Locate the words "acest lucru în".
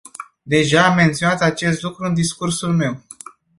1.41-2.13